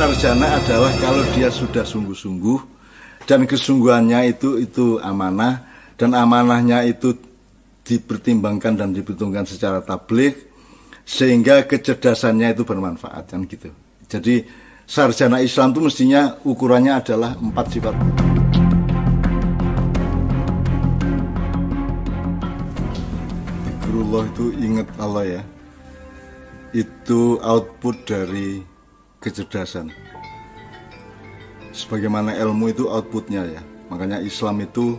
[0.00, 2.56] sarjana adalah kalau dia sudah sungguh-sungguh
[3.28, 5.60] dan kesungguhannya itu itu amanah
[6.00, 7.12] dan amanahnya itu
[7.84, 10.48] dipertimbangkan dan diperhitungkan secara tablik
[11.04, 13.68] sehingga kecerdasannya itu bermanfaat kan gitu.
[14.08, 14.40] Jadi
[14.88, 17.92] sarjana Islam itu mestinya ukurannya adalah empat sifat.
[23.68, 25.42] Zikrullah itu ingat Allah ya.
[26.72, 28.79] Itu output dari
[29.20, 29.92] kecerdasan.
[31.70, 33.62] Sebagaimana ilmu itu outputnya ya.
[33.92, 34.98] Makanya Islam itu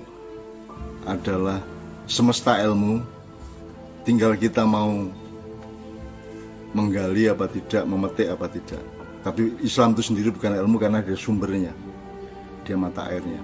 [1.04, 1.60] adalah
[2.06, 3.02] semesta ilmu.
[4.02, 5.10] Tinggal kita mau
[6.72, 8.82] menggali apa tidak, memetik apa tidak.
[9.22, 11.70] Tapi Islam itu sendiri bukan ilmu karena dia sumbernya,
[12.66, 13.38] dia mata airnya.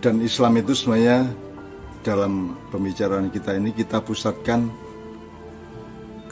[0.00, 1.28] Dan Islam itu sebenarnya
[2.00, 4.72] dalam pembicaraan kita ini kita pusatkan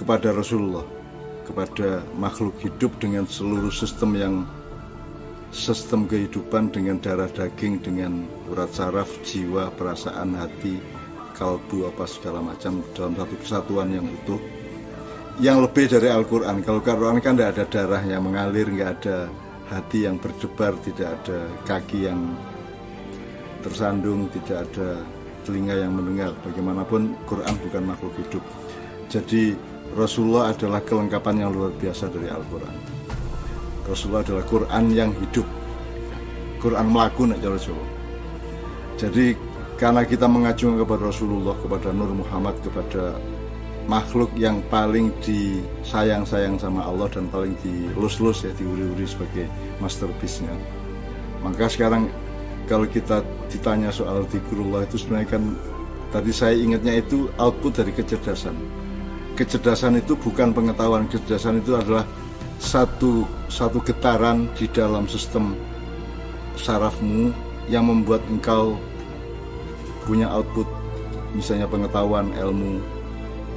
[0.00, 0.88] kepada Rasulullah,
[1.48, 4.34] kepada makhluk hidup dengan seluruh sistem yang
[5.48, 10.76] sistem kehidupan dengan darah daging, dengan urat saraf, jiwa, perasaan, hati,
[11.32, 14.36] kalbu, apa segala macam dalam satu kesatuan yang utuh
[15.38, 16.66] yang lebih dari Al-Quran.
[16.66, 19.16] Kalau Al-Quran kan tidak ada darah yang mengalir, nggak ada
[19.70, 22.34] hati yang berdebar, tidak ada kaki yang
[23.62, 24.98] tersandung, tidak ada
[25.46, 26.34] telinga yang mendengar.
[26.42, 28.44] Bagaimanapun Quran bukan makhluk hidup.
[29.08, 29.54] Jadi
[29.96, 32.76] Rasulullah adalah kelengkapan yang luar biasa dari Al-Quran.
[33.88, 35.48] Rasulullah adalah Quran yang hidup.
[36.60, 37.84] Quran melaku nak Jawa.
[38.98, 39.32] Jadi
[39.78, 43.14] karena kita mengajung kepada Rasulullah, kepada Nur Muhammad, kepada
[43.88, 49.48] makhluk yang paling disayang-sayang sama Allah dan paling dilus-lus ya diuri-uri sebagai
[49.80, 50.52] masterpiece-nya.
[51.40, 52.10] Maka sekarang
[52.68, 55.42] kalau kita ditanya soal zikrullah itu sebenarnya kan
[56.12, 58.58] tadi saya ingatnya itu output dari kecerdasan.
[59.38, 62.02] Kecerdasan itu bukan pengetahuan, kecerdasan itu adalah
[62.58, 65.54] satu satu getaran di dalam sistem
[66.58, 67.30] sarafmu
[67.70, 68.74] yang membuat engkau
[70.02, 70.66] punya output
[71.38, 72.82] misalnya pengetahuan, ilmu,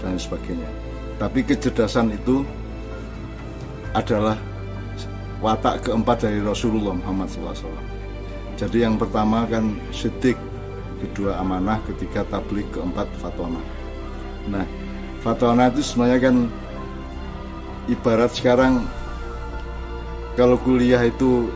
[0.05, 0.69] dan sebagainya.
[1.17, 2.45] Tapi kecerdasan itu
[3.97, 4.37] adalah
[5.41, 7.73] watak keempat dari Rasulullah Muhammad SAW.
[8.53, 10.37] Jadi yang pertama kan sidik,
[11.01, 13.57] kedua amanah, ketiga tablik, keempat fatona.
[14.45, 14.65] Nah,
[15.21, 16.35] fatona itu sebenarnya kan
[17.89, 18.85] ibarat sekarang
[20.33, 21.49] kalau kuliah itu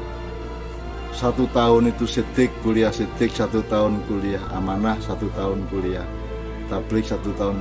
[1.15, 6.03] satu tahun itu sidik, kuliah sidik, satu tahun kuliah amanah, satu tahun kuliah
[6.67, 7.55] tablik, satu tahun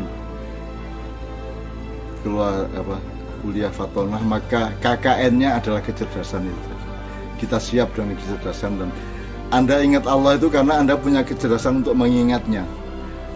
[2.24, 2.96] keluar apa
[3.44, 6.72] kuliah Fatonah maka KKN-nya adalah kecerdasan itu.
[7.38, 8.90] Kita siap dengan kecerdasan dan
[9.54, 12.66] anda ingat Allah itu karena Anda punya kecerdasan untuk mengingatnya.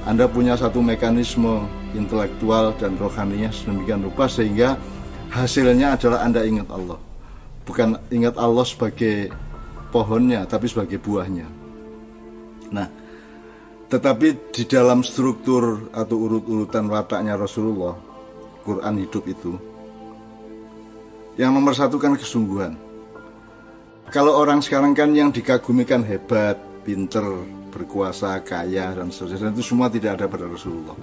[0.02, 4.76] Anda punya satu mekanisme intelektual dan rohaninya sedemikian rupa sehingga
[5.32, 6.98] hasilnya adalah Anda ingat Allah.
[7.64, 9.32] Bukan ingat Allah sebagai
[9.92, 11.46] pohonnya tapi sebagai buahnya.
[12.72, 12.88] Nah
[13.88, 17.96] tetapi di dalam struktur atau urut-urutan wataknya Rasulullah
[18.60, 19.56] Quran hidup itu
[21.40, 22.74] yang nomor satu kan kesungguhan.
[24.10, 27.24] Kalau orang sekarang kan yang dikagumikan hebat pinter
[27.68, 30.96] berkuasa kaya dan seterusnya itu semua tidak ada pada Rasulullah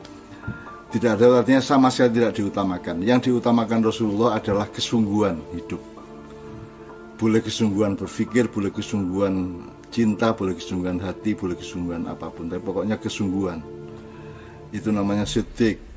[0.95, 3.03] tidak ada artinya sama sekali tidak diutamakan.
[3.03, 5.83] Yang diutamakan Rasulullah adalah kesungguhan hidup.
[7.19, 9.59] Boleh kesungguhan berpikir boleh kesungguhan
[9.91, 12.47] cinta boleh kesungguhan hati boleh kesungguhan apa pun.
[12.47, 13.59] Tapi pokoknya kesungguhan.
[14.71, 15.95] Itu namanya sidik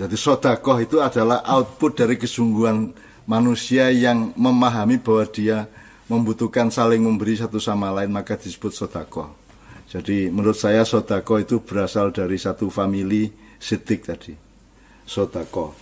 [0.00, 2.96] jadi sodakoh itu adalah output dari kesungguhan
[3.28, 5.68] manusia yang memahami bahwa dia
[6.08, 9.28] membutuhkan saling memberi satu sama lain maka disebut sodakoh.
[9.92, 13.28] Jadi menurut saya sodakoh itu berasal dari satu famili
[13.60, 14.32] sidik tadi.
[15.04, 15.76] Sodakoh.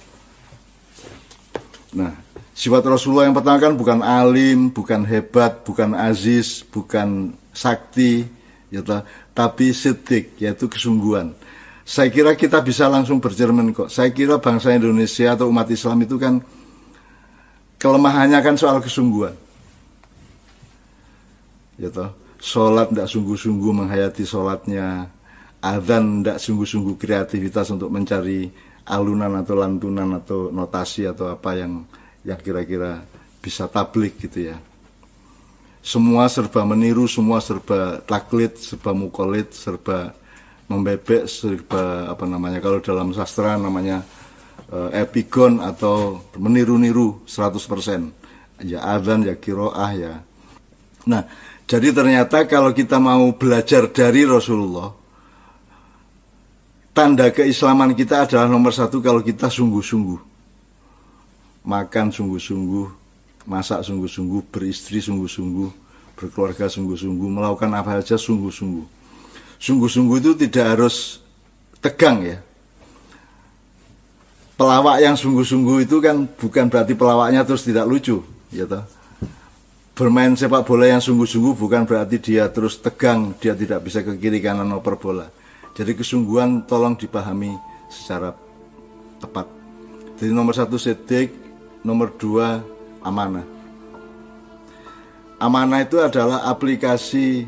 [1.95, 2.13] Nah,
[2.53, 8.29] sifat Rasulullah yang pertama kan bukan alim, bukan hebat, bukan aziz, bukan sakti,
[8.69, 8.85] ya
[9.33, 11.33] tapi sidik, yaitu kesungguhan
[11.89, 13.89] saya kira kita bisa langsung berjerman kok.
[13.89, 16.45] Saya kira bangsa Indonesia atau umat Islam itu kan
[17.81, 19.33] kelemahannya kan soal kesungguhan.
[21.81, 22.13] Ya toh,
[22.45, 25.09] sholat tidak sungguh-sungguh menghayati sholatnya,
[25.63, 28.49] adzan tidak sungguh-sungguh kreativitas untuk mencari
[28.89, 31.85] alunan atau lantunan atau notasi atau apa yang
[32.25, 33.05] yang kira-kira
[33.43, 34.57] bisa tablik gitu ya.
[35.79, 40.13] Semua serba meniru, semua serba taklid, serba mukolit, serba
[40.69, 44.05] membebek serba apa namanya kalau dalam sastra namanya
[44.69, 50.15] uh, epigon atau meniru-niru 100% ya adzan ya kiroah ya
[51.09, 51.25] nah
[51.65, 54.93] jadi ternyata kalau kita mau belajar dari Rasulullah
[56.99, 60.19] tanda keislaman kita adalah nomor satu kalau kita sungguh-sungguh
[61.63, 62.99] makan sungguh-sungguh
[63.49, 65.71] masak sungguh-sungguh, beristri sungguh-sungguh,
[66.21, 68.85] berkeluarga sungguh-sungguh, melakukan apa saja sungguh-sungguh.
[69.59, 71.25] Sungguh-sungguh itu tidak harus
[71.81, 72.39] tegang ya.
[74.61, 78.21] Pelawak yang sungguh-sungguh itu kan bukan berarti pelawaknya terus tidak lucu,
[78.53, 78.85] ya toh.
[79.97, 84.39] Bermain sepak bola yang sungguh-sungguh bukan berarti dia terus tegang, dia tidak bisa ke kiri
[84.39, 85.27] kanan oper bola.
[85.79, 87.55] Jadi kesungguhan tolong dipahami
[87.87, 88.35] secara
[89.23, 89.47] tepat.
[90.19, 91.31] Jadi nomor satu sedik,
[91.87, 92.59] nomor dua
[93.07, 93.47] amanah.
[95.39, 97.47] Amanah itu adalah aplikasi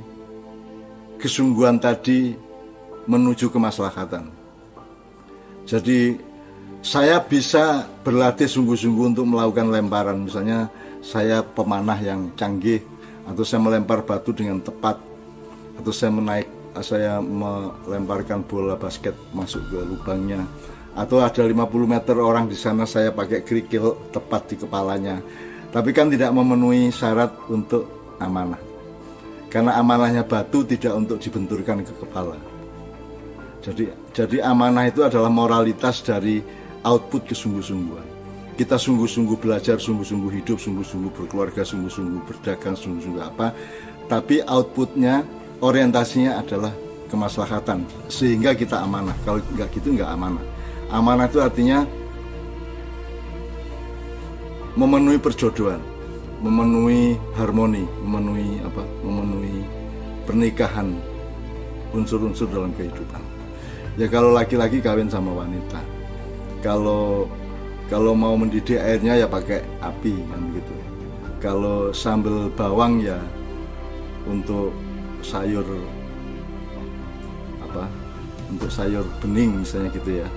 [1.19, 2.39] kesungguhan tadi
[3.11, 4.31] menuju kemaslahatan.
[5.67, 6.15] Jadi
[6.87, 10.23] saya bisa berlatih sungguh-sungguh untuk melakukan lemparan.
[10.23, 10.71] Misalnya
[11.03, 12.79] saya pemanah yang canggih
[13.27, 15.03] atau saya melempar batu dengan tepat
[15.83, 20.47] atau saya menaik saya melemparkan bola basket masuk ke lubangnya.
[20.95, 21.55] Atau ada 50
[21.87, 25.19] meter orang di sana saya pakai kerikil tepat di kepalanya.
[25.71, 28.59] Tapi kan tidak memenuhi syarat untuk amanah.
[29.51, 32.39] Karena amanahnya batu tidak untuk dibenturkan ke kepala.
[33.61, 36.43] Jadi jadi amanah itu adalah moralitas dari
[36.87, 38.07] output kesungguh-sungguhan.
[38.55, 43.55] Kita sungguh-sungguh belajar sungguh-sungguh hidup sungguh-sungguh berkeluarga sungguh-sungguh berdagang sungguh-sungguh apa.
[44.11, 45.23] Tapi outputnya
[45.61, 46.73] orientasinya adalah
[47.09, 49.17] kemaslahatan sehingga kita amanah.
[49.25, 50.45] Kalau nggak gitu nggak amanah.
[50.91, 51.87] Amanah itu artinya
[54.75, 55.83] memenuhi perjodohan
[56.41, 58.83] memenuhi harmoni memenuhi apa?
[59.05, 59.61] Memenuhi
[60.25, 60.97] pernikahan
[61.93, 63.21] unsur-unsur dalam kehidupan.
[63.99, 65.83] Ya kalau laki-laki kawin sama wanita.
[66.65, 67.29] Kalau
[67.91, 70.75] kalau mau mendidih airnya ya pakai api kan gitu
[71.41, 73.19] kalau sambal bawang ya
[74.29, 74.71] untuk
[75.23, 75.65] sayur
[77.65, 77.87] apa
[78.51, 80.29] untuk sayur bening misalnya gitu ya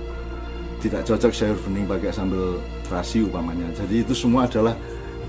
[0.84, 3.72] tidak cocok sayur bening pakai sambal terasi umpamanya.
[3.72, 4.76] Jadi itu semua adalah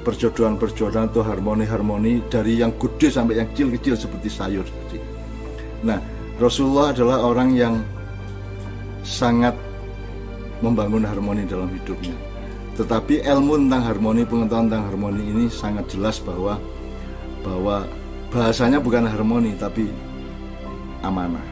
[0.03, 4.67] perjodohan-perjodohan atau harmoni-harmoni dari yang gede sampai yang kecil-kecil seperti sayur.
[5.81, 5.97] Nah,
[6.37, 7.79] Rasulullah adalah orang yang
[9.01, 9.55] sangat
[10.59, 12.13] membangun harmoni dalam hidupnya.
[12.75, 16.59] Tetapi ilmu tentang harmoni, pengetahuan tentang harmoni ini sangat jelas bahwa
[17.47, 17.87] bahwa
[18.29, 19.89] bahasanya bukan harmoni tapi
[21.05, 21.43] amanah.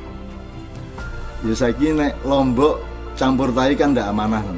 [1.44, 2.80] Ya saya kira Lombok
[3.20, 4.58] campur tai kan tidak amanah kan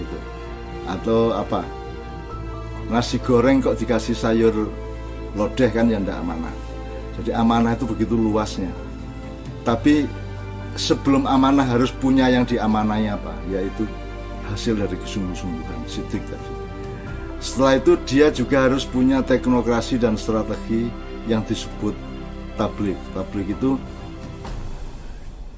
[0.00, 0.18] gitu.
[0.86, 1.62] Atau apa?
[2.86, 4.70] Nasi goreng kok dikasih sayur
[5.34, 6.54] lodeh kan ya tidak amanah.
[7.20, 8.70] Jadi amanah itu begitu luasnya.
[9.66, 10.06] Tapi
[10.78, 13.34] sebelum amanah harus punya yang diamanai apa?
[13.50, 13.84] Yaitu
[14.46, 16.55] hasil dari kesungguh-sungguhan sidik tadi
[17.46, 20.90] setelah itu dia juga harus punya teknokrasi dan strategi
[21.30, 21.94] yang disebut
[22.58, 23.78] tablik tablik itu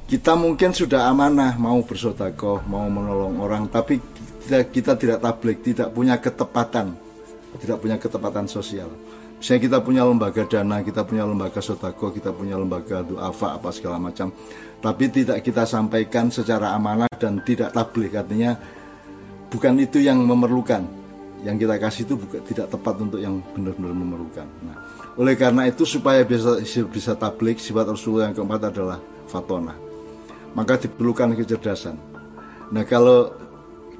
[0.09, 4.01] kita mungkin sudah amanah mau bersodakoh, mau menolong orang, tapi
[4.41, 6.97] kita, kita tidak tablik, tidak punya ketepatan,
[7.61, 8.89] tidak punya ketepatan sosial.
[9.37, 14.01] Misalnya kita punya lembaga dana, kita punya lembaga sodako, kita punya lembaga duafa apa segala
[14.01, 14.33] macam,
[14.81, 18.57] tapi tidak kita sampaikan secara amanah dan tidak tablik, artinya
[19.53, 20.98] bukan itu yang memerlukan.
[21.47, 24.47] Yang kita kasih itu bukan tidak tepat untuk yang benar-benar memerlukan.
[24.67, 24.77] Nah,
[25.15, 26.59] oleh karena itu supaya bisa
[26.91, 28.99] bisa tablik, sifat Rasulullah yang keempat adalah
[29.31, 29.89] fatona
[30.57, 31.97] maka diperlukan kecerdasan.
[32.73, 33.33] Nah kalau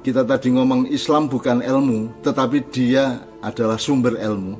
[0.03, 4.55] kita tadi ngomong Islam bukan ilmu, tetapi dia adalah sumber ilmu.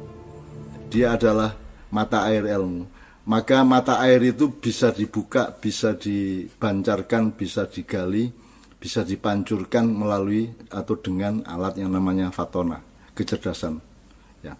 [0.90, 1.54] Dia adalah
[1.94, 2.88] mata air ilmu.
[3.30, 8.34] Maka mata air itu bisa dibuka, bisa dibancarkan, bisa digali,
[8.80, 12.80] bisa dipancurkan melalui atau dengan alat yang namanya fatona,
[13.12, 13.84] kecerdasan.
[14.40, 14.56] Ya.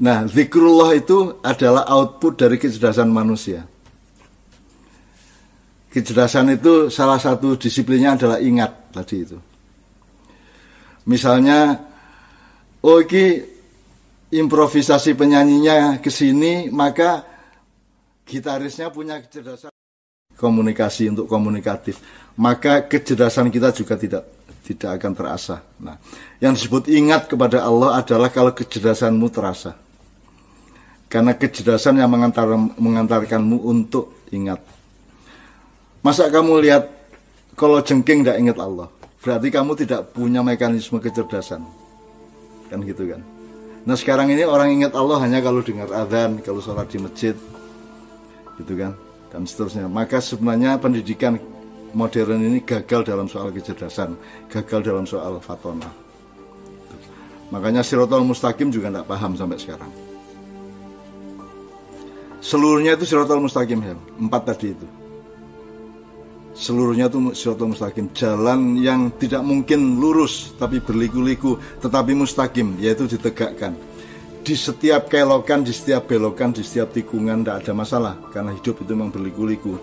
[0.00, 3.68] Nah, zikrullah itu adalah output dari kecerdasan manusia
[5.96, 9.40] kecerdasan itu salah satu disiplinnya adalah ingat tadi itu.
[11.08, 11.72] Misalnya,
[12.84, 13.40] oh ini
[14.28, 17.24] improvisasi penyanyinya ke sini, maka
[18.28, 19.72] gitarisnya punya kecerdasan
[20.36, 22.00] komunikasi untuk komunikatif.
[22.36, 24.24] Maka kecerdasan kita juga tidak
[24.66, 25.62] tidak akan terasa.
[25.78, 25.96] Nah,
[26.42, 29.78] yang disebut ingat kepada Allah adalah kalau kecerdasanmu terasa.
[31.06, 34.58] Karena kecerdasan yang mengantar, mengantarkanmu untuk ingat.
[36.02, 36.90] Masa kamu lihat
[37.54, 38.90] kalau jengking tidak ingat Allah?
[39.22, 41.62] Berarti kamu tidak punya mekanisme kecerdasan.
[42.66, 43.22] Kan gitu kan.
[43.86, 47.38] Nah sekarang ini orang ingat Allah hanya kalau dengar adzan, kalau sholat di masjid.
[48.58, 49.05] Gitu kan.
[49.32, 49.90] Dan seterusnya.
[49.90, 51.38] Maka sebenarnya pendidikan
[51.92, 54.16] modern ini gagal dalam soal kecerdasan.
[54.48, 55.90] Gagal dalam soal fatona.
[57.50, 59.92] Makanya sirotol mustaqim juga tidak paham sampai sekarang.
[62.42, 63.94] Seluruhnya itu sirotol mustaqim ya.
[64.18, 64.86] Empat tadi itu
[66.56, 73.76] seluruhnya itu siratal mustaqim jalan yang tidak mungkin lurus tapi berliku-liku tetapi mustaqim yaitu ditegakkan
[74.46, 78.94] di setiap kelokan, di setiap belokan, di setiap tikungan tidak ada masalah karena hidup itu
[78.94, 79.74] memang berliku-liku.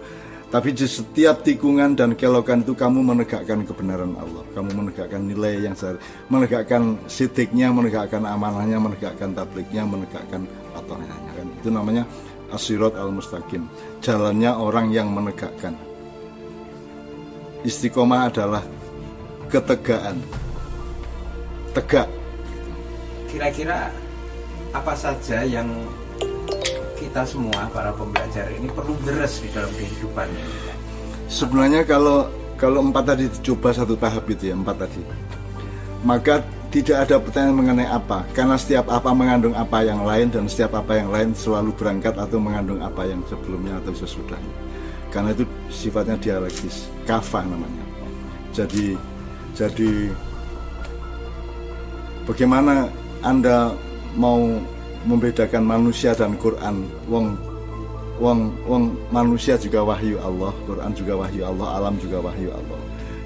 [0.47, 5.75] Tapi di setiap tikungan dan kelokan itu kamu menegakkan kebenaran Allah, kamu menegakkan nilai yang
[5.75, 5.99] sehari,
[6.31, 11.47] menegakkan sitiknya, menegakkan amanahnya, menegakkan tabliknya, menegakkan patokannya kan.
[11.59, 12.07] Itu namanya
[12.55, 13.67] asirat al-mustaqim,
[13.99, 15.75] jalannya orang yang menegakkan.
[17.67, 18.63] Istiqomah adalah
[19.51, 20.23] ketegaan,
[21.75, 22.07] tegak.
[23.27, 24.02] Kira-kira
[24.73, 25.69] apa saja yang
[26.97, 30.53] kita semua para pembelajar ini perlu beres di dalam kehidupan ini?
[31.29, 32.25] Sebenarnya kalau
[32.57, 35.01] kalau empat tadi coba satu tahap itu ya empat tadi,
[36.01, 36.41] maka
[36.73, 38.25] tidak ada pertanyaan mengenai apa.
[38.33, 42.41] Karena setiap apa mengandung apa yang lain dan setiap apa yang lain selalu berangkat atau
[42.41, 44.53] mengandung apa yang sebelumnya atau sesudahnya.
[45.13, 47.85] Karena itu sifatnya dialektis kafah namanya.
[48.57, 48.97] Jadi
[49.53, 50.09] jadi
[52.25, 52.89] bagaimana
[53.21, 53.77] anda
[54.15, 54.61] mau
[55.03, 56.87] membedakan manusia dan Quran.
[57.11, 57.35] Wong
[58.21, 62.79] wong wong manusia juga wahyu Allah Quran juga wahyu Allah alam juga wahyu Allah.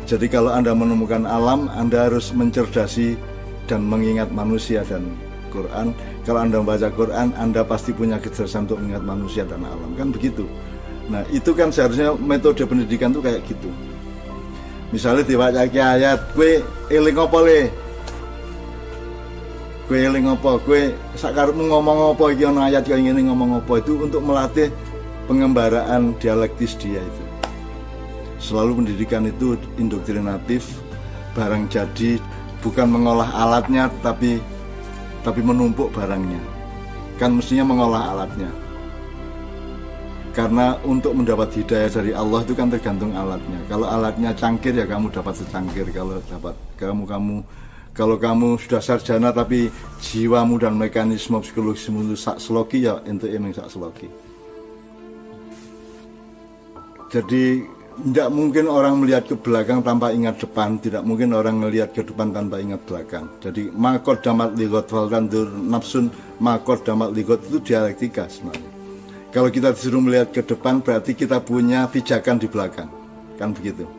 [0.07, 3.19] Jadi kalau anda menemukan alam anda harus mencerdasi
[3.67, 5.11] dan mengingat manusia dan
[5.51, 5.91] Quran.
[6.23, 9.91] Kalau anda membaca Quran anda pasti punya kecerdasan untuk mengingat manusia dan alam.
[9.99, 10.47] Kan begitu?
[11.11, 13.67] Nah itu kan seharusnya metode pendidikan tuh kayak gitu.
[14.95, 17.19] Misalnya dibaca ayat gue eling
[19.87, 20.59] Kue eling apa?
[20.67, 24.67] Kue sakarmu ngomong apa iki ana ayat kaya ngene ngomong apa itu untuk melatih
[25.31, 27.23] pengembaraan dialektis dia itu.
[28.43, 30.67] Selalu pendidikan itu indoktrinatif,
[31.31, 32.19] barang jadi
[32.59, 34.43] bukan mengolah alatnya tapi
[35.23, 36.43] tapi menumpuk barangnya.
[37.15, 38.51] Kan mestinya mengolah alatnya.
[40.35, 43.57] Karena untuk mendapat hidayah dari Allah itu kan tergantung alatnya.
[43.71, 45.87] Kalau alatnya cangkir ya kamu dapat secangkir.
[45.95, 47.35] Kalau dapat kamu kamu
[47.97, 53.57] kalau kamu sudah sarjana tapi jiwamu dan mekanisme psikologismu itu sak seloki ya itu emang
[53.57, 54.05] sak seloki.
[57.09, 57.65] Jadi
[57.97, 62.29] tidak mungkin orang melihat ke belakang tanpa ingat depan tidak mungkin orang melihat ke depan
[62.29, 63.25] tanpa ingat belakang.
[63.41, 68.69] Jadi makot damat ligot faltandur nafsun makot damat ligot itu dialektika sebenarnya.
[69.33, 72.89] Kalau kita disuruh melihat ke depan berarti kita punya pijakan di belakang.
[73.41, 73.89] Kan begitu?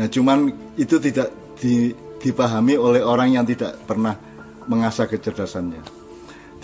[0.00, 0.48] Nah cuman
[0.80, 1.28] itu tidak
[1.60, 1.92] di
[2.22, 4.16] dipahami oleh orang yang tidak pernah
[4.68, 6.04] mengasah kecerdasannya.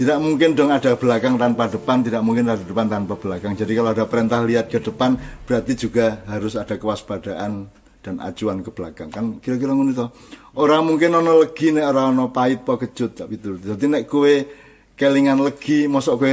[0.01, 3.53] Tidak mungkin dong ada belakang tanpa depan, tidak mungkin ada depan tanpa belakang.
[3.53, 5.13] Jadi kalau ada perintah lihat ke depan,
[5.45, 7.69] berarti juga harus ada kewaspadaan
[8.01, 9.13] dan acuan ke belakang.
[9.13, 10.09] Kan kira-kira ngono itu.
[10.57, 13.61] Orang mungkin ono legi nek ora ono pahit po kejut tapi itu.
[13.61, 14.49] Jadi nek kue
[14.97, 16.33] kelingan legi, mosok kue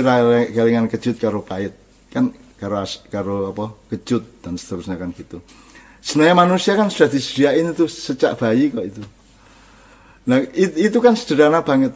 [0.55, 1.75] kelingan kejut karo pahit.
[2.07, 3.65] Kan karo karo apa?
[3.91, 5.43] kejut dan seterusnya kan gitu.
[6.07, 9.03] Sebenarnya manusia kan sudah disediain itu sejak bayi kok itu.
[10.23, 11.91] Nah itu kan sederhana banget.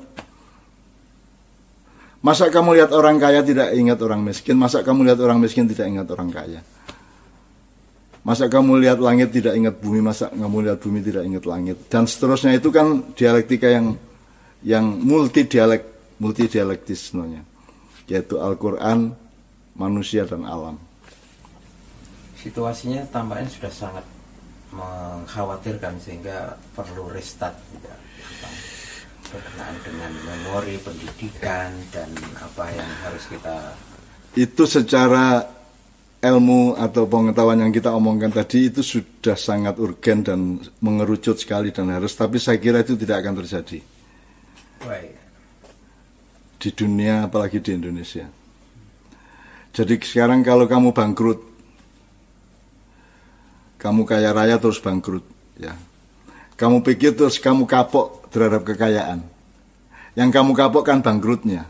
[2.20, 4.60] Masa kamu lihat orang kaya tidak ingat orang miskin?
[4.60, 6.60] Masa kamu lihat orang miskin tidak ingat orang kaya?
[8.27, 10.03] Masa kamu lihat langit tidak ingat bumi?
[10.03, 11.77] Masa kamu lihat bumi tidak ingat langit?
[11.88, 13.96] Dan seterusnya itu kan dialektika yang
[14.62, 15.88] yang multi dialek,
[16.20, 17.48] multi dialektis sebenarnya.
[18.12, 19.15] Yaitu Al-Quran,
[19.80, 20.90] manusia dan alam.
[22.41, 24.05] Situasinya tampaknya sudah sangat
[24.74, 27.93] mengkhawatirkan sehingga perlu restart juga.
[29.31, 32.10] Berkenaan dengan memori pendidikan dan
[32.41, 33.71] apa yang harus kita
[34.36, 35.43] itu secara
[36.21, 40.39] ilmu atau pengetahuan yang kita omongkan tadi itu sudah sangat urgen dan
[40.79, 43.79] mengerucut sekali dan harus tapi saya kira itu tidak akan terjadi.
[44.81, 45.19] Baik.
[46.62, 48.21] di dunia apalagi di Indonesia.
[49.74, 51.50] Jadi sekarang kalau kamu bangkrut
[53.81, 55.25] kamu kaya raya terus bangkrut
[55.57, 55.73] ya
[56.61, 59.25] kamu pikir terus kamu kapok terhadap kekayaan.
[60.13, 61.65] Yang kamu kapok kan bangkrutnya.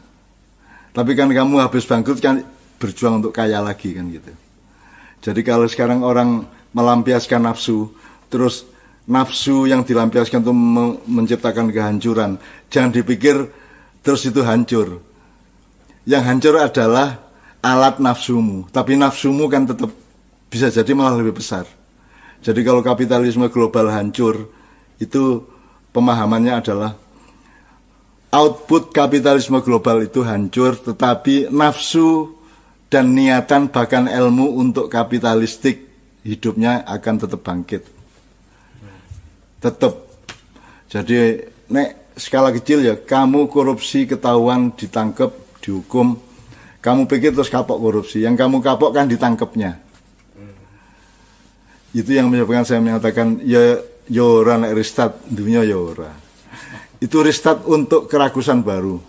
[0.91, 2.43] Tapi kan kamu habis bangkrut kan
[2.75, 4.35] berjuang untuk kaya lagi kan gitu.
[5.23, 6.43] Jadi kalau sekarang orang
[6.75, 7.87] melampiaskan nafsu,
[8.27, 8.67] terus
[9.07, 10.51] nafsu yang dilampiaskan itu
[11.07, 12.35] menciptakan kehancuran.
[12.67, 13.47] Jangan dipikir
[14.03, 14.99] terus itu hancur.
[16.03, 17.31] Yang hancur adalah
[17.63, 19.87] alat nafsumu, tapi nafsumu kan tetap
[20.51, 21.63] bisa jadi malah lebih besar.
[22.41, 24.49] Jadi kalau kapitalisme global hancur,
[24.97, 25.45] itu
[25.93, 26.91] pemahamannya adalah
[28.31, 32.33] output kapitalisme global itu hancur tetapi nafsu
[32.87, 35.87] dan niatan bahkan ilmu untuk kapitalistik
[36.25, 37.83] hidupnya akan tetap bangkit.
[39.61, 39.93] Tetap.
[40.91, 45.31] Jadi nek skala kecil ya kamu korupsi ketahuan ditangkap
[45.61, 46.17] dihukum.
[46.81, 48.25] Kamu pikir terus kapok korupsi.
[48.25, 49.90] Yang kamu kapok kan ditangkapnya
[51.91, 56.11] Itu yang menyebabkan saya mengatakan ya ya ora nek restart dunia ya ora.
[57.01, 59.01] Itu restart untuk kerakusan baru.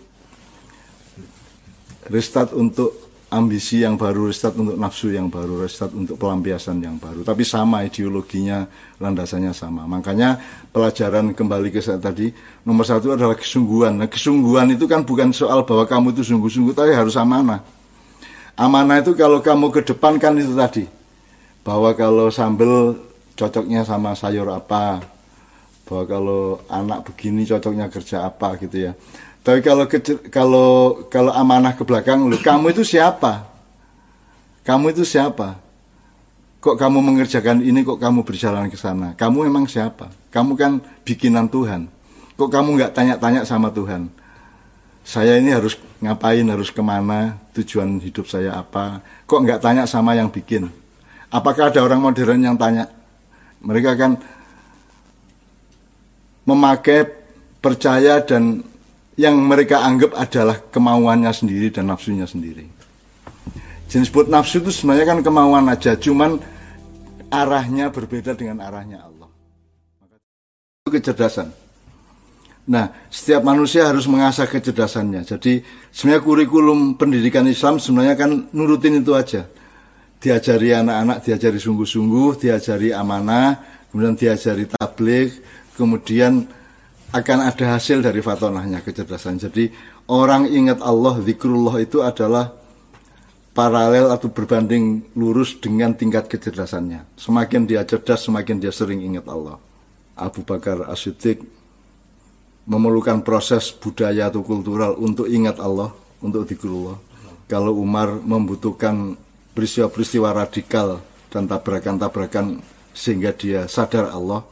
[2.10, 7.24] Restart untuk ambisi yang baru, restart untuk nafsu yang baru, restart untuk pelampiasan yang baru.
[7.24, 8.68] Tapi sama ideologinya,
[9.00, 9.88] landasannya sama.
[9.88, 10.36] Makanya
[10.68, 12.28] pelajaran kembali ke saya tadi,
[12.68, 13.96] nomor satu adalah kesungguhan.
[13.96, 17.64] Nah, kesungguhan itu kan bukan soal bahwa kamu itu sungguh-sungguh, tapi harus amanah.
[18.52, 20.84] Amanah itu kalau kamu ke depan kan itu tadi,
[21.62, 22.98] bahwa kalau sambel
[23.38, 25.02] cocoknya sama sayur apa,
[25.86, 28.92] bahwa kalau anak begini cocoknya kerja apa gitu ya.
[29.42, 29.84] Tapi kalau
[30.30, 30.70] kalau
[31.10, 33.46] kalau amanah ke belakang, lu kamu itu siapa?
[34.62, 35.58] Kamu itu siapa?
[36.62, 37.82] Kok kamu mengerjakan ini?
[37.82, 39.18] Kok kamu berjalan ke sana?
[39.18, 40.14] Kamu memang siapa?
[40.30, 41.90] Kamu kan bikinan Tuhan.
[42.38, 44.06] Kok kamu nggak tanya-tanya sama Tuhan?
[45.02, 46.46] Saya ini harus ngapain?
[46.46, 47.34] Harus ke mana?
[47.58, 49.02] Tujuan hidup saya apa?
[49.26, 50.70] Kok nggak tanya sama yang bikin?
[51.32, 52.84] Apakah ada orang modern yang tanya?
[53.64, 54.20] Mereka kan
[56.44, 57.08] memakai
[57.62, 58.60] percaya dan
[59.16, 62.68] yang mereka anggap adalah kemauannya sendiri dan nafsunya sendiri.
[63.88, 66.40] Jenis disebut nafsu itu sebenarnya kan kemauan aja, cuman
[67.28, 69.28] arahnya berbeda dengan arahnya Allah.
[70.84, 71.52] Itu kecerdasan.
[72.72, 75.28] Nah, setiap manusia harus mengasah kecerdasannya.
[75.28, 75.60] Jadi,
[75.92, 79.44] sebenarnya kurikulum pendidikan Islam sebenarnya kan nurutin itu aja.
[80.22, 83.58] Diajari anak-anak, diajari sungguh-sungguh, diajari amanah,
[83.90, 85.42] kemudian diajari tablik,
[85.74, 86.46] kemudian
[87.10, 89.42] akan ada hasil dari fatonahnya kecerdasan.
[89.42, 89.68] Jadi
[90.08, 92.54] orang ingat Allah, zikrullah itu adalah
[93.52, 97.18] paralel atau berbanding lurus dengan tingkat kecerdasannya.
[97.20, 99.60] Semakin dia cerdas, semakin dia sering ingat Allah.
[100.16, 101.42] Abu Bakar As-Siddiq
[102.64, 105.92] memerlukan proses budaya atau kultural untuk ingat Allah,
[106.24, 106.96] untuk zikrullah.
[107.50, 109.18] Kalau Umar membutuhkan
[109.52, 111.00] peristiwa-peristiwa radikal
[111.32, 112.60] dan tabrakan-tabrakan
[112.92, 114.44] sehingga dia sadar Allah.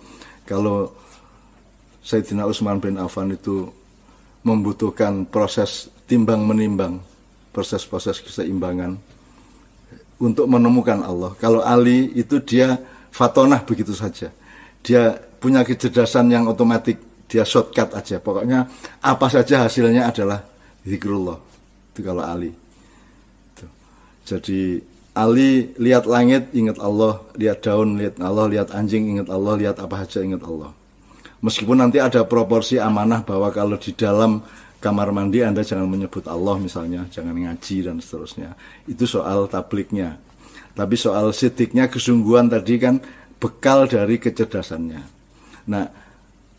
[0.49, 0.93] Kalau
[2.01, 3.69] Sayyidina Utsman bin Affan itu
[4.41, 7.01] membutuhkan proses timbang menimbang,
[7.53, 8.97] proses-proses keseimbangan
[10.21, 11.37] untuk menemukan Allah.
[11.37, 12.81] Kalau Ali itu dia
[13.13, 14.33] fatonah begitu saja.
[14.81, 16.97] Dia punya kecerdasan yang otomatis,
[17.29, 18.17] dia shortcut aja.
[18.21, 18.65] Pokoknya
[19.05, 20.41] apa saja hasilnya adalah
[20.85, 21.37] zikrullah.
[21.93, 22.53] Itu kalau Ali.
[24.25, 24.79] Jadi
[25.11, 30.07] Ali lihat langit ingat Allah, lihat daun lihat Allah, lihat anjing ingat Allah, lihat apa
[30.07, 30.71] saja ingat Allah.
[31.43, 34.45] Meskipun nanti ada proporsi amanah bahwa kalau di dalam
[34.79, 38.55] kamar mandi Anda jangan menyebut Allah misalnya, jangan ngaji dan seterusnya.
[38.87, 40.21] Itu soal tabliknya.
[40.77, 43.03] Tapi soal sitiknya kesungguhan tadi kan
[43.43, 45.03] bekal dari kecerdasannya.
[45.69, 45.85] Nah,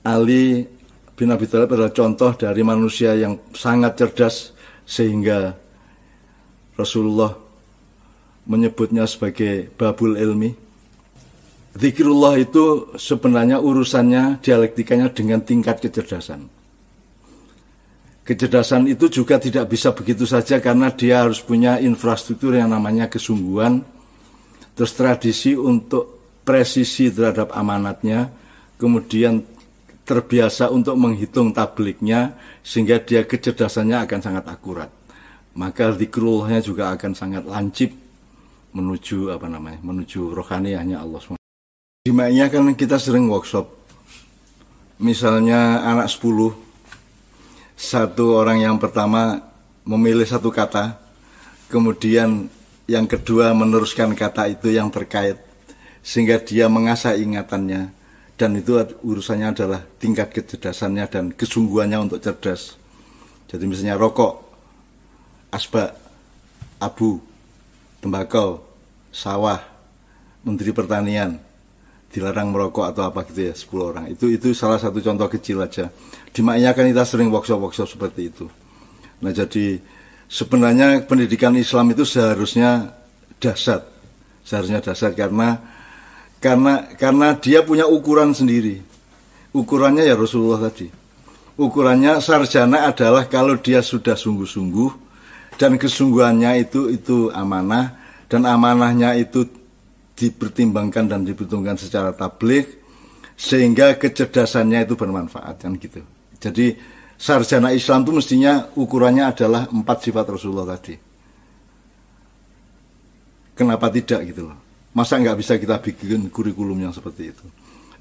[0.03, 0.65] Ali
[1.13, 5.53] bin Abi Thalib adalah contoh dari manusia yang sangat cerdas sehingga
[6.73, 7.50] Rasulullah
[8.49, 10.71] menyebutnya sebagai babul ilmi
[11.71, 16.51] Zikirullah itu sebenarnya urusannya dialektikanya dengan tingkat kecerdasan.
[18.27, 23.87] Kecerdasan itu juga tidak bisa begitu saja karena dia harus punya infrastruktur yang namanya kesungguhan,
[24.75, 28.27] terus tradisi untuk presisi terhadap amanatnya,
[28.75, 29.39] kemudian
[30.03, 32.35] terbiasa untuk menghitung tabliknya
[32.67, 34.91] sehingga dia kecerdasannya akan sangat akurat.
[35.55, 38.00] Maka zikrullahnya juga akan sangat lancip
[38.71, 39.79] menuju apa namanya?
[39.83, 41.39] menuju rohaniahnya Allah SWT.
[42.01, 43.69] Di kan kita sering workshop.
[45.01, 46.53] Misalnya anak 10,
[47.73, 49.41] satu orang yang pertama
[49.85, 51.01] memilih satu kata,
[51.73, 52.45] kemudian
[52.85, 55.41] yang kedua meneruskan kata itu yang terkait,
[56.05, 57.89] sehingga dia mengasah ingatannya,
[58.37, 62.77] dan itu urusannya adalah tingkat kecerdasannya dan kesungguhannya untuk cerdas.
[63.49, 64.41] Jadi misalnya rokok,
[65.49, 65.97] asbak,
[66.81, 67.21] abu,
[68.01, 68.65] tembakau,
[69.13, 69.61] sawah,
[70.41, 71.37] menteri pertanian,
[72.11, 74.05] dilarang merokok atau apa gitu ya 10 orang.
[74.11, 75.87] Itu itu salah satu contoh kecil aja.
[76.33, 78.45] Di maknya kan kita sering workshop workshop seperti itu.
[79.23, 79.79] Nah jadi
[80.27, 82.91] sebenarnya pendidikan Islam itu seharusnya
[83.39, 83.87] dasar.
[84.43, 85.61] Seharusnya dasar karena
[86.43, 88.83] karena karena dia punya ukuran sendiri.
[89.55, 90.91] Ukurannya ya Rasulullah tadi.
[91.59, 95.10] Ukurannya sarjana adalah kalau dia sudah sungguh-sungguh
[95.61, 97.93] dan kesungguhannya itu itu amanah
[98.25, 99.45] dan amanahnya itu
[100.17, 102.81] dipertimbangkan dan diperhitungkan secara tablik
[103.37, 106.01] sehingga kecerdasannya itu bermanfaat kan gitu.
[106.41, 106.73] Jadi
[107.13, 110.97] sarjana Islam itu mestinya ukurannya adalah empat sifat Rasulullah tadi.
[113.53, 114.57] Kenapa tidak gitu loh?
[114.97, 117.45] Masa nggak bisa kita bikin kurikulum yang seperti itu?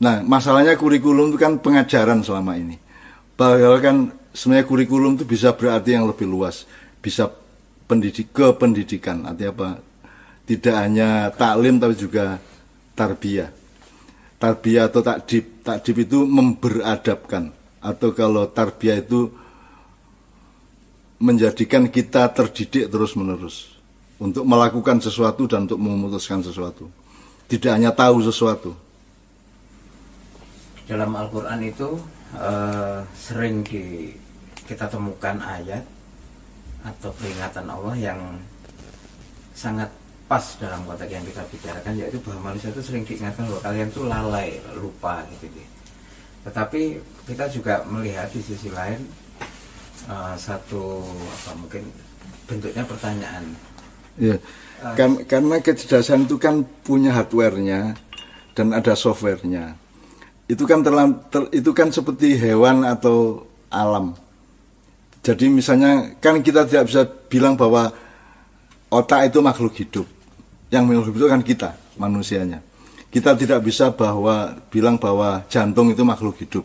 [0.01, 2.81] Nah, masalahnya kurikulum itu kan pengajaran selama ini.
[3.37, 3.97] Padahal kan
[4.33, 6.65] sebenarnya kurikulum itu bisa berarti yang lebih luas,
[7.05, 7.29] bisa
[7.91, 9.69] pendidik ke pendidikan, artinya apa?
[10.51, 12.43] tidak hanya taklim tapi juga
[12.99, 13.55] tarbiyah.
[14.43, 15.63] Tarbiyah atau takdib.
[15.63, 17.55] Takdib itu memberadabkan.
[17.79, 19.31] Atau kalau tarbiyah itu
[21.23, 23.79] menjadikan kita terdidik terus menerus
[24.19, 26.91] untuk melakukan sesuatu dan untuk memutuskan sesuatu.
[27.47, 28.75] Tidak hanya tahu sesuatu.
[30.91, 31.95] Dalam Al-Quran itu
[32.35, 34.11] uh, sering di,
[34.67, 35.87] kita temukan ayat
[36.81, 38.21] atau peringatan Allah yang
[39.53, 39.93] sangat
[40.31, 44.03] pas dalam konteks yang kita bicarakan yaitu bahwa manusia itu sering diingatkan bahwa kalian itu
[44.07, 45.71] lalai lupa gitu, gitu.
[46.47, 49.11] tetapi kita juga melihat di sisi lain
[50.07, 51.83] uh, satu apa mungkin
[52.47, 53.45] bentuknya pertanyaan.
[54.17, 54.39] Ya
[54.87, 54.95] uh,
[55.27, 57.99] karena kecerdasan itu kan punya hardwarenya
[58.55, 59.75] dan ada softwarenya.
[60.47, 64.15] Itu kan terlam, ter, itu kan seperti hewan atau alam
[65.21, 67.93] jadi misalnya kan kita tidak bisa bilang bahwa
[68.89, 70.07] otak itu makhluk hidup.
[70.73, 72.59] Yang makhluk hidup itu kan kita, manusianya.
[73.11, 76.65] Kita tidak bisa bahwa bilang bahwa jantung itu makhluk hidup.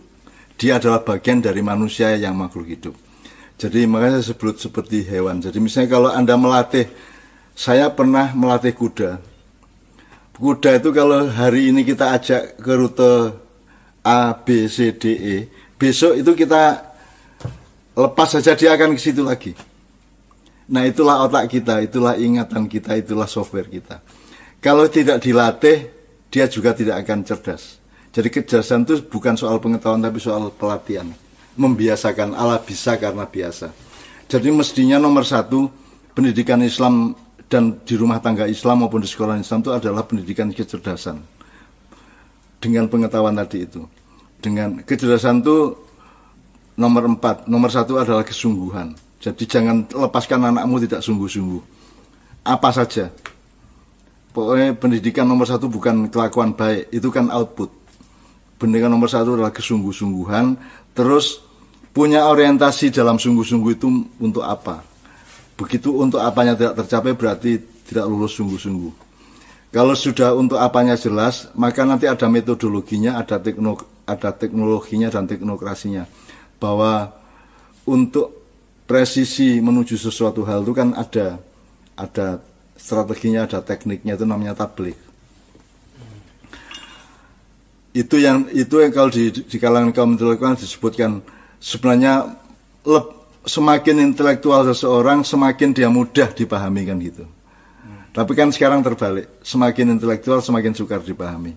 [0.56, 2.96] Dia adalah bagian dari manusia yang makhluk hidup.
[3.60, 5.44] Jadi makanya sebut seperti hewan.
[5.44, 6.88] Jadi misalnya kalau Anda melatih,
[7.56, 9.20] saya pernah melatih kuda.
[10.36, 13.36] Kuda itu kalau hari ini kita ajak ke rute
[14.04, 15.36] A, B, C, D, E,
[15.80, 16.95] besok itu kita
[17.96, 19.56] lepas saja dia akan ke situ lagi.
[20.70, 24.02] Nah itulah otak kita, itulah ingatan kita, itulah software kita.
[24.60, 25.88] Kalau tidak dilatih,
[26.34, 27.78] dia juga tidak akan cerdas.
[28.16, 31.08] Jadi kecerdasan itu bukan soal pengetahuan tapi soal pelatihan.
[31.56, 33.72] Membiasakan Allah bisa karena biasa.
[34.28, 35.70] Jadi mestinya nomor satu
[36.18, 37.14] pendidikan Islam
[37.46, 41.22] dan di rumah tangga Islam maupun di sekolah Islam itu adalah pendidikan kecerdasan.
[42.58, 43.86] Dengan pengetahuan tadi itu.
[44.42, 45.85] Dengan kecerdasan itu
[46.76, 49.00] Nomor empat, nomor satu adalah kesungguhan.
[49.24, 51.64] Jadi jangan lepaskan anakmu tidak sungguh-sungguh.
[52.44, 53.16] Apa saja.
[54.36, 57.72] Pokoknya pendidikan nomor satu bukan kelakuan baik, itu kan output.
[58.60, 60.60] Pendidikan nomor satu adalah kesungguh-sungguhan,
[60.92, 61.40] terus
[61.96, 63.88] punya orientasi dalam sungguh-sungguh itu
[64.20, 64.84] untuk apa.
[65.56, 69.08] Begitu untuk apanya tidak tercapai berarti tidak lulus sungguh-sungguh.
[69.72, 76.25] Kalau sudah untuk apanya jelas, maka nanti ada metodologinya, ada, teknolog ada teknologinya dan teknokrasinya
[76.62, 77.14] bahwa
[77.86, 78.36] untuk
[78.86, 81.42] presisi menuju sesuatu hal itu kan ada
[81.98, 82.42] ada
[82.76, 84.98] strateginya, ada tekniknya itu namanya tablik.
[87.96, 91.24] Itu yang itu yang kalau di, di kalangan kaum intelektual disebutkan
[91.64, 92.36] sebenarnya
[92.84, 93.08] lep,
[93.48, 97.24] semakin intelektual seseorang semakin dia mudah dipahami kan gitu.
[97.24, 98.12] Hmm.
[98.12, 101.56] Tapi kan sekarang terbalik, semakin intelektual semakin sukar dipahami.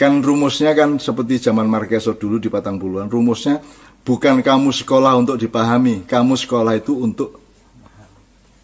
[0.00, 3.60] Kan rumusnya kan seperti zaman Marquesot dulu di Patang Puluhan, rumusnya
[4.00, 7.36] bukan kamu sekolah untuk dipahami, kamu sekolah itu untuk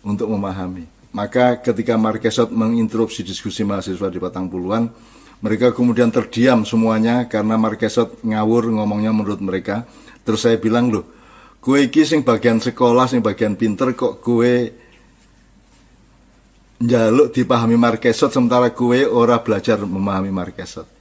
[0.00, 0.88] untuk memahami.
[1.12, 4.88] Maka ketika Marquesot menginterupsi diskusi mahasiswa di Patang Puluhan,
[5.44, 9.84] mereka kemudian terdiam semuanya karena Marquesot ngawur ngomongnya menurut mereka.
[10.24, 11.04] Terus saya bilang loh,
[11.60, 14.72] kue iki bagian sekolah, sing bagian pinter kok kue
[16.80, 20.95] jaluk dipahami Marquesot sementara kue ora belajar memahami Marquesot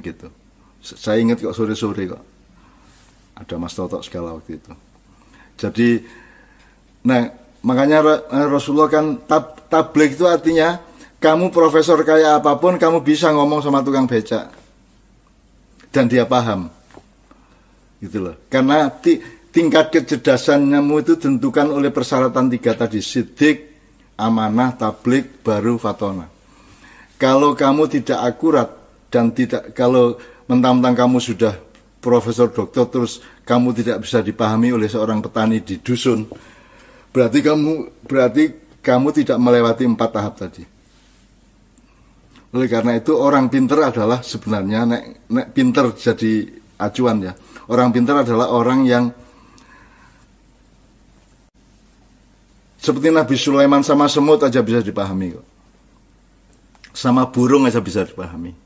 [0.00, 0.30] gitu.
[0.84, 2.22] Saya ingat kok sore-sore kok.
[3.34, 4.72] Ada Mas Toto segala waktu itu.
[5.58, 5.88] Jadi
[7.04, 7.28] nah
[7.64, 8.00] makanya
[8.48, 10.80] Rasulullah kan tab, tablik itu artinya
[11.18, 14.52] kamu profesor kayak apa pun kamu bisa ngomong sama tukang becak.
[15.88, 16.68] Dan dia paham.
[18.02, 18.36] Gitu loh.
[18.50, 19.22] Karena ti,
[19.54, 23.72] tingkat kecerdasanmu itu tentukan oleh persyaratan tiga tadi sidik
[24.18, 26.26] amanah tablik baru fatona.
[27.16, 28.68] Kalau kamu tidak akurat
[29.14, 30.18] dan tidak kalau
[30.50, 31.54] mentang-mentang kamu sudah
[32.02, 36.26] profesor dokter terus kamu tidak bisa dipahami oleh seorang petani di dusun
[37.14, 38.44] berarti kamu berarti
[38.82, 40.64] kamu tidak melewati empat tahap tadi.
[42.54, 46.44] Oleh karena itu orang pinter adalah sebenarnya nek, nek pinter jadi
[46.76, 47.32] acuan ya.
[47.70, 49.08] Orang pinter adalah orang yang
[52.76, 55.46] seperti Nabi Sulaiman sama semut aja bisa dipahami kok.
[56.92, 58.63] Sama burung aja bisa dipahami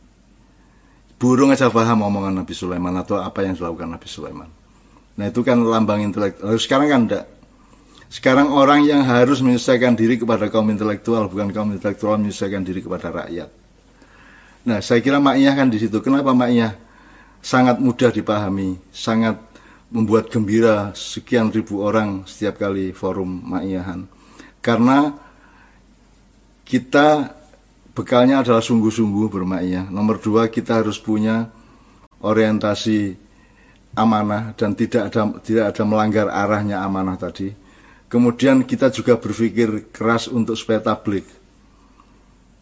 [1.19, 4.49] burung aja paham omongan Nabi Sulaiman atau apa yang dilakukan Nabi Sulaiman.
[5.19, 6.55] Nah itu kan lambang intelektual.
[6.57, 7.27] Sekarang kan enggak.
[8.09, 13.13] Sekarang orang yang harus menyelesaikan diri kepada kaum intelektual, bukan kaum intelektual menyelesaikan diri kepada
[13.13, 13.51] rakyat.
[14.65, 16.01] Nah saya kira maknya kan di situ.
[16.01, 16.79] Kenapa maknya
[17.45, 19.37] sangat mudah dipahami, sangat
[19.93, 24.07] membuat gembira sekian ribu orang setiap kali forum maknyahan.
[24.61, 25.13] Karena
[26.69, 27.38] kita
[27.99, 29.91] bekalnya adalah sungguh-sungguh bermaknya.
[29.91, 31.51] Nomor dua, kita harus punya
[32.23, 33.19] orientasi
[33.99, 37.51] amanah dan tidak ada tidak ada melanggar arahnya amanah tadi.
[38.07, 41.27] Kemudian kita juga berpikir keras untuk supaya tablik.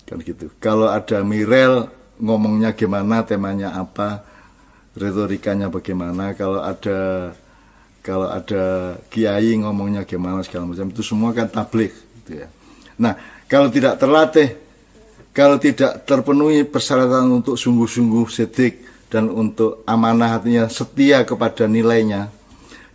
[0.09, 0.49] Kan gitu.
[0.57, 4.25] Kalau ada Mirel ngomongnya gimana, temanya apa,
[4.97, 7.31] retorikanya bagaimana, kalau ada
[8.01, 11.91] kalau ada kiai ngomongnya gimana segala macam itu semua kan tablik
[12.23, 12.49] gitu ya.
[12.97, 13.19] Nah,
[13.51, 14.66] kalau tidak terlatih,
[15.37, 18.75] kalau tidak terpenuhi persyaratan untuk sungguh-sungguh sedik
[19.13, 22.33] dan untuk amanah hatinya setia kepada nilainya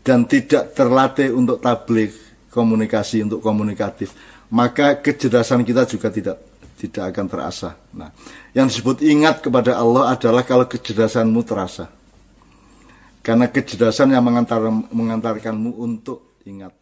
[0.02, 2.10] dan tidak terlatih untuk tablik
[2.50, 4.18] komunikasi untuk komunikatif,
[4.50, 6.38] maka kecerdasan kita juga tidak
[6.82, 7.78] tidak akan terasa.
[7.94, 8.10] Nah,
[8.58, 11.94] yang disebut ingat kepada Allah adalah kalau kecerdasanmu terasa.
[13.22, 14.58] Karena kecerdasan yang mengantar,
[14.90, 16.74] mengantarkanmu untuk ingat.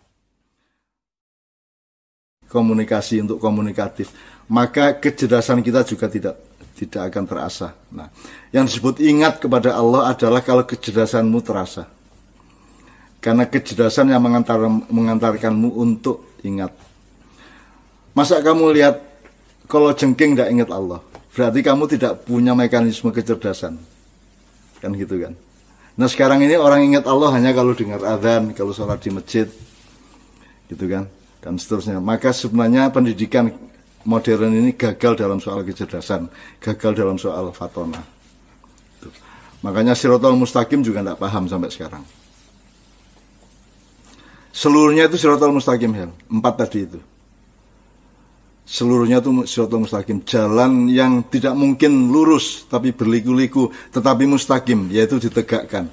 [2.48, 4.39] Komunikasi untuk komunikatif.
[4.50, 6.36] Maka kecerdasan kita juga tidak
[6.80, 7.76] tidak akan terasa.
[7.92, 8.08] Nah,
[8.56, 11.92] yang disebut ingat kepada Allah adalah kalau kecerdasanmu terasa.
[13.20, 14.56] Karena kecerdasan yang mengantar,
[14.88, 16.72] mengantarkanmu untuk ingat.
[18.16, 18.96] Masa kamu lihat
[19.68, 21.04] kalau jengking tidak ingat Allah,
[21.36, 23.76] berarti kamu tidak punya mekanisme kecerdasan.
[24.80, 25.36] Kan gitu kan.
[26.00, 29.52] Nah sekarang ini orang ingat Allah hanya kalau dengar adzan, kalau sholat di masjid,
[30.72, 31.12] gitu kan,
[31.44, 32.00] dan seterusnya.
[32.00, 33.52] Maka sebenarnya pendidikan
[34.08, 36.30] modern ini gagal dalam soal kecerdasan,
[36.62, 38.00] gagal dalam soal fatona.
[39.60, 42.04] Makanya sirotol mustaqim juga tidak paham sampai sekarang.
[44.56, 46.12] Seluruhnya itu sirotol mustaqim, Hel.
[46.32, 47.00] Empat tadi itu
[48.70, 55.90] seluruhnya itu siratal mustaqim jalan yang tidak mungkin lurus tapi berliku-liku tetapi mustaqim yaitu ditegakkan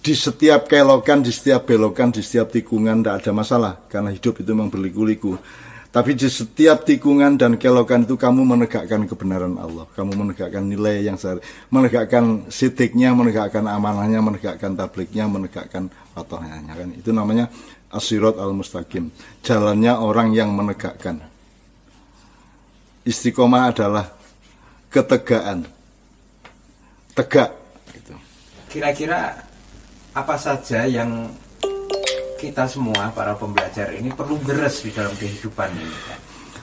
[0.00, 4.48] di setiap kelokan di setiap belokan di setiap tikungan tidak ada masalah karena hidup itu
[4.56, 5.36] memang berliku-liku
[5.96, 9.88] tapi di setiap tikungan dan kelokan itu kamu menegakkan kebenaran Allah.
[9.96, 11.40] Kamu menegakkan nilai yang sehari
[11.72, 16.92] menegakkan sitiknya menegakkan amanahnya menegakkan tabliknya menegakkan patohnya kan?
[16.92, 17.48] Itu namanya
[17.88, 19.08] asirat al-mustaqim.
[19.40, 21.16] Jalannya orang yang menegakkan.
[23.08, 24.12] Istiqomah adalah
[24.92, 25.64] ketegaan.
[27.16, 27.56] Tegak
[27.96, 28.12] gitu.
[28.68, 29.32] kira-kira
[30.12, 31.32] apa saja yang
[32.36, 35.96] kita semua para pembelajar ini perlu beres di dalam kehidupan ini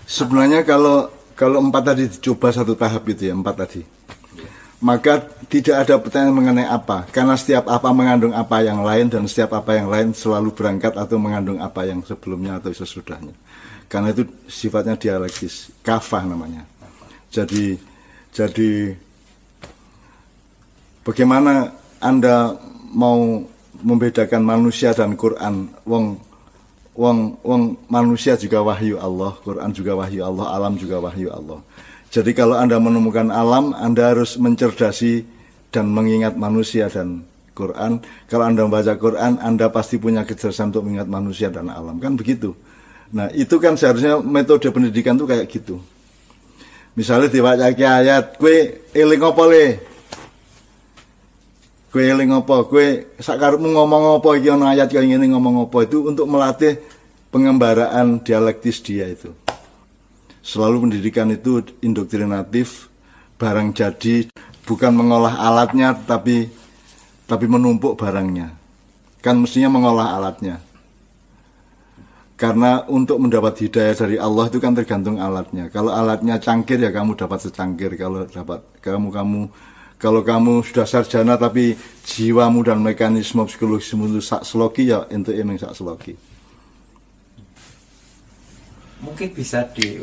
[0.07, 3.81] sebenarnya kalau kalau empat tadi dicoba satu tahap itu ya empat tadi.
[4.83, 7.07] Maka tidak ada pertanyaan mengenai apa.
[7.07, 11.15] Karena setiap apa mengandung apa yang lain dan setiap apa yang lain selalu berangkat atau
[11.15, 13.31] mengandung apa yang sebelumnya atau sesudahnya.
[13.88, 16.67] Karena itu sifatnya dialektis kafah namanya.
[17.31, 17.79] Jadi
[18.36, 18.91] jadi
[21.07, 21.71] bagaimana
[22.03, 22.59] anda
[22.91, 23.47] mau
[23.84, 25.69] membedakan manusia dan Quran.
[25.84, 26.17] Wong
[26.96, 31.60] wong wong manusia juga wahyu Allah Quran juga wahyu Allah alam juga wahyu Allah.
[32.13, 35.26] Jadi kalau anda menemukan alam anda harus mencerdasi
[35.74, 38.02] dan mengingat manusia dan Quran.
[38.30, 41.98] Kalau anda membaca Quran anda pasti punya kecerdasan untuk mengingat manusia dan alam.
[41.98, 42.54] Kan begitu?
[43.13, 45.78] Nah itu kan seharusnya metode pendidikan tuh kayak gitu.
[46.93, 49.43] Misalnya dibaca ayat, kue eling apa
[51.93, 52.65] Kue eling apa?
[52.65, 54.34] Kue sakarmu ngomong apa?
[54.34, 55.86] Iki ayat kau ingin ngomong apa?
[55.86, 56.82] Itu untuk melatih
[57.29, 59.29] pengembaraan dialektis dia itu.
[60.41, 62.89] Selalu pendidikan itu indoktrinatif,
[63.38, 64.25] barang jadi,
[64.65, 66.49] bukan mengolah alatnya, tapi
[67.29, 68.58] tapi menumpuk barangnya.
[69.21, 70.65] Kan mestinya mengolah alatnya.
[72.34, 75.69] Karena untuk mendapat hidayah dari Allah itu kan tergantung alatnya.
[75.69, 77.93] Kalau alatnya cangkir ya kamu dapat secangkir.
[78.01, 79.41] Kalau dapat kamu kamu
[79.97, 85.60] kalau kamu sudah sarjana tapi jiwamu dan mekanisme psikologismu itu sak seloki ya itu emang
[85.60, 86.13] sak seloki.
[89.03, 89.99] Mungkin bisa di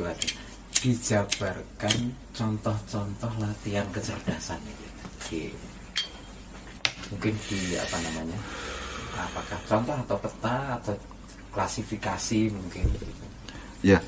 [0.81, 1.97] dijabarkan
[2.33, 4.87] contoh-contoh latihan kecerdasan itu.
[5.29, 5.41] Di,
[7.13, 8.39] mungkin di apa namanya?
[9.21, 10.95] Apakah contoh atau peta atau
[11.51, 12.87] klasifikasi mungkin
[13.83, 13.99] ya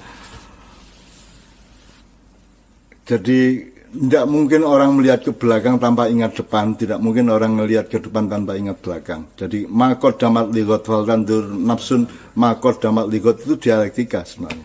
[3.02, 8.00] jadi tidak mungkin orang melihat ke belakang tanpa ingat depan, tidak mungkin orang melihat ke
[8.00, 9.28] depan tanpa ingat belakang.
[9.36, 14.64] Jadi makot damat ligot faltandur nafsun makot damat ligot itu dialektika sebenarnya.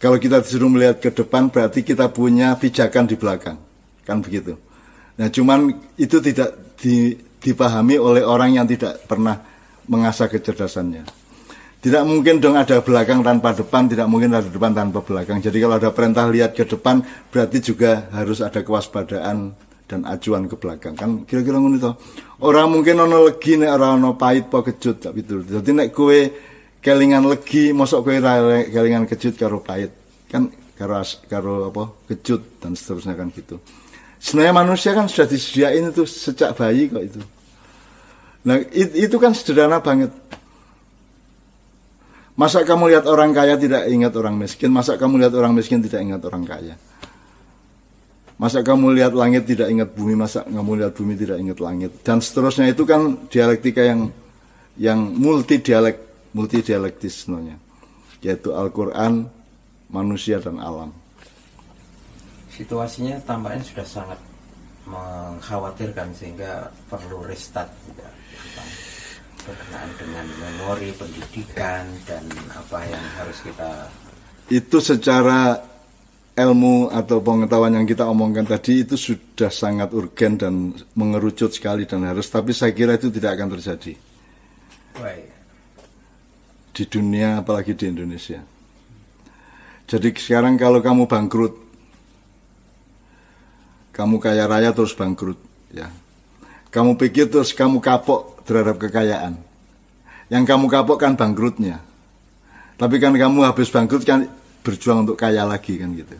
[0.00, 3.60] Kalau kita disuruh melihat ke depan berarti kita punya pijakan di belakang,
[4.08, 4.56] kan begitu.
[5.20, 5.68] Nah cuman
[6.00, 9.44] itu tidak di, dipahami oleh orang yang tidak pernah
[9.84, 11.23] mengasah kecerdasannya.
[11.84, 15.44] Tidak mungkin dong ada belakang tanpa depan, tidak mungkin ada depan tanpa belakang.
[15.44, 19.52] Jadi kalau ada perintah lihat ke depan, berarti juga harus ada kewaspadaan
[19.84, 20.96] dan acuan ke belakang.
[20.96, 21.92] Kan kira-kira ngono itu.
[22.40, 25.44] Orang mungkin ono legi nek ora ono pahit po kejut tapi itu.
[25.44, 26.32] Jadi nek kue
[26.80, 28.16] kelingan legi, mosok kue
[28.72, 29.92] kelingan kejut karo pahit.
[30.32, 30.48] Kan
[30.80, 31.84] karo karo apa?
[32.08, 33.60] kejut dan seterusnya kan gitu.
[34.24, 37.20] Sebenarnya manusia kan sudah disediain itu sejak bayi kok itu.
[38.48, 40.08] Nah itu kan sederhana banget
[42.34, 44.74] Masa kamu lihat orang kaya tidak ingat orang miskin?
[44.74, 46.74] Masa kamu lihat orang miskin tidak ingat orang kaya?
[48.34, 52.02] Masa kamu lihat langit tidak ingat bumi, masa kamu lihat bumi tidak ingat langit.
[52.02, 54.10] Dan seterusnya itu kan dialektika yang
[54.74, 57.54] yang multi dialek, multi dialektis sebenarnya.
[58.26, 59.30] Yaitu Al-Qur'an,
[59.94, 60.90] manusia dan alam.
[62.50, 64.18] Situasinya tampaknya sudah sangat
[64.90, 67.70] mengkhawatirkan sehingga perlu restart
[69.44, 73.88] berkenaan dengan memori pendidikan dan apa yang harus kita
[74.52, 75.56] itu secara
[76.34, 82.02] ilmu atau pengetahuan yang kita omongkan tadi itu sudah sangat urgen dan mengerucut sekali dan
[82.04, 83.92] harus tapi saya kira itu tidak akan terjadi.
[84.94, 85.30] Baik.
[86.74, 88.42] di dunia apalagi di Indonesia.
[89.86, 91.54] Jadi sekarang kalau kamu bangkrut
[93.94, 95.38] kamu kaya raya terus bangkrut
[95.70, 95.86] ya
[96.74, 99.38] kamu pikir terus kamu kapok terhadap kekayaan.
[100.26, 101.78] Yang kamu kapok kan bangkrutnya.
[102.74, 104.26] Tapi kan kamu habis bangkrut kan
[104.66, 106.18] berjuang untuk kaya lagi kan gitu.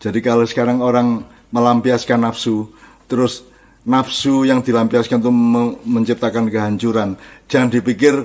[0.00, 1.20] Jadi kalau sekarang orang
[1.52, 2.72] melampiaskan nafsu,
[3.04, 3.44] terus
[3.84, 5.32] nafsu yang dilampiaskan itu
[5.84, 8.24] menciptakan kehancuran, jangan dipikir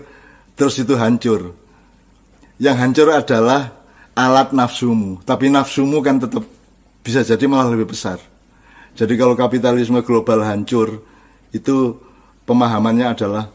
[0.56, 1.51] terus itu hancur.
[2.56, 3.84] Yang hancur adalah
[4.15, 6.47] alat nafsumu, tapi nafsumu kan tetap
[7.03, 8.21] bisa jadi malah lebih besar.
[8.93, 11.01] Jadi kalau kapitalisme global hancur,
[11.53, 12.01] itu
[12.49, 13.45] pemahamannya adalah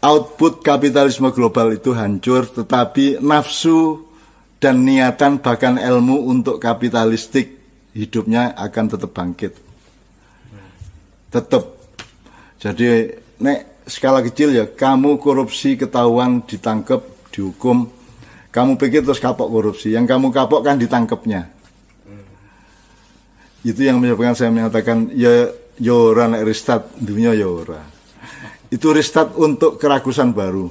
[0.00, 4.06] output kapitalisme global itu hancur, tetapi nafsu
[4.62, 7.60] dan niatan bahkan ilmu untuk kapitalistik
[7.92, 9.52] hidupnya akan tetap bangkit.
[11.28, 11.64] Tetap.
[12.60, 17.02] Jadi nek skala kecil ya kamu korupsi ketahuan ditangkap
[17.34, 17.90] dihukum
[18.54, 21.50] kamu pikir terus kapok korupsi yang kamu kapok kan ditangkapnya
[23.66, 25.50] itu yang menyebabkan saya mengatakan ya
[25.80, 27.80] yo ora nek restart dunia yo ora.
[28.70, 30.70] Itu restart untuk kerakusan baru.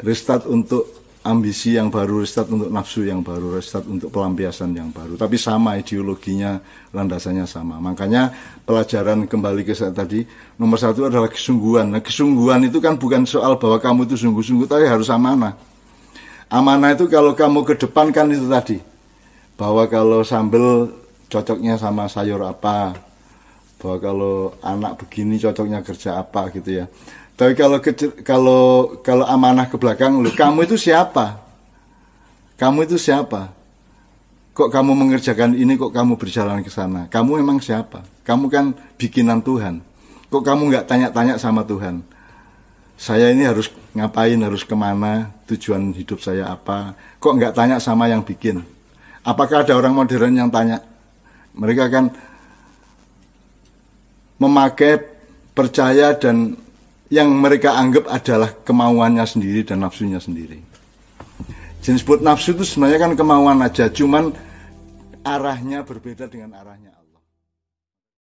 [0.00, 5.16] Restart untuk ambisi yang baru, restart untuk nafsu yang baru, restart untuk pelampiasan yang baru.
[5.16, 6.60] Tapi sama ideologinya,
[6.92, 7.80] landasannya sama.
[7.80, 8.32] Makanya
[8.68, 10.24] pelajaran kembali ke saya tadi,
[10.60, 11.88] nomor satu adalah kesungguhan.
[11.88, 15.56] Nah kesungguhan itu kan bukan soal bahwa kamu itu sungguh-sungguh, tapi harus amanah.
[16.52, 18.78] Amanah itu kalau kamu ke depan kan itu tadi.
[19.56, 21.03] Bahwa kalau sambel
[21.34, 22.94] cocoknya sama sayur apa
[23.82, 26.86] bahwa kalau anak begini cocoknya kerja apa gitu ya.
[27.34, 27.82] Tapi kalau
[28.22, 28.62] kalau
[29.02, 31.42] kalau amanah ke belakang lu kamu itu siapa?
[32.54, 33.50] Kamu itu siapa?
[34.54, 37.10] Kok kamu mengerjakan ini kok kamu berjalan ke sana?
[37.10, 38.06] Kamu emang siapa?
[38.22, 39.82] Kamu kan bikinan Tuhan.
[40.30, 42.06] Kok kamu nggak tanya-tanya sama Tuhan?
[42.94, 45.34] Saya ini harus ngapain harus ke mana?
[45.50, 46.94] Tujuan hidup saya apa?
[47.18, 48.62] Kok nggak tanya sama yang bikin?
[49.26, 50.93] Apakah ada orang modern yang tanya
[51.54, 52.04] mereka akan
[54.42, 54.98] memakai
[55.54, 56.58] percaya dan
[57.12, 60.58] yang mereka anggap adalah kemauannya sendiri dan nafsunya sendiri.
[61.84, 64.32] Jenis buat nafsu itu sebenarnya kan kemauan aja, cuman
[65.22, 67.03] arahnya berbeda dengan arahnya.